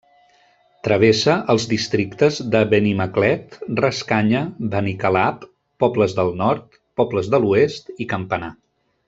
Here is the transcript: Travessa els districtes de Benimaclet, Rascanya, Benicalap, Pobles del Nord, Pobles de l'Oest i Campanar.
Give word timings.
Travessa 0.85 1.33
els 1.53 1.67
districtes 1.73 2.39
de 2.55 2.61
Benimaclet, 2.71 3.59
Rascanya, 3.83 4.41
Benicalap, 4.73 5.47
Pobles 5.85 6.17
del 6.23 6.35
Nord, 6.41 6.81
Pobles 7.03 7.31
de 7.37 7.43
l'Oest 7.45 7.95
i 8.07 8.11
Campanar. 8.17 8.53